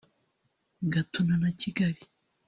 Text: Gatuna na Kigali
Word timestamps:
Gatuna 0.93 1.33
na 1.41 1.49
Kigali 1.59 2.01